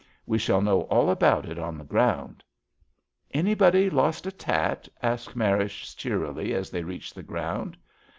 We 0.25 0.39
shall 0.39 0.63
know 0.63 0.81
all 0.89 1.11
about 1.11 1.45
it 1.47 1.59
on 1.59 1.77
the 1.77 1.83
ground." 1.83 2.37
^* 3.33 3.37
Anybody 3.39 3.87
lost 3.87 4.25
a 4.25 4.31
tat? 4.31 4.89
"asked 5.03 5.35
Marish 5.35 5.95
cheerily 5.95 6.55
as 6.55 6.71
they 6.71 6.81
reached 6.83 7.13
the 7.13 7.21
ground. 7.21 7.77